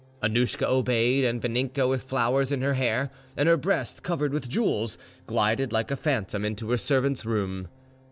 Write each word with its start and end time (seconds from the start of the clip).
Annouschka 0.23 0.65
obeyed; 0.67 1.23
and 1.23 1.39
Vaninka, 1.39 1.87
with 1.87 2.01
flowers 2.05 2.51
in 2.51 2.63
her 2.63 2.73
hair 2.73 3.11
and 3.37 3.47
her 3.47 3.55
breast 3.55 4.01
covered 4.01 4.33
with 4.33 4.49
jewels, 4.49 4.97
glided 5.27 5.71
like 5.71 5.91
a 5.91 5.95
phantom 5.95 6.43
into 6.43 6.71
her 6.71 6.77
servant's 6.77 7.23
room. 7.23 7.67